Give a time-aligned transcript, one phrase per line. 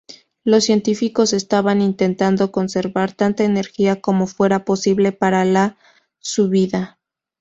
[0.43, 5.77] Los científicos estaban intentando conservar tanta energía como fuera posible para la
[6.17, 6.97] subida.